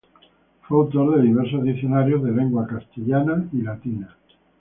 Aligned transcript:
Fue 0.63 0.77
autor 0.79 1.15
de 1.17 1.27
diversos 1.27 1.61
diccionarios 1.63 2.23
de 2.23 2.31
lengua 2.31 2.65
castellana 2.65 3.47
y 3.53 3.61
latina. 3.61 4.17